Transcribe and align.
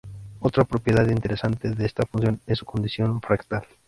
Otra 0.39 0.63
propiedad 0.63 1.07
interesante 1.11 1.69
de 1.69 1.85
esta 1.85 2.07
función 2.07 2.39
es 2.47 2.57
su 2.57 2.65
condición 2.65 3.21
fractal. 3.21 3.67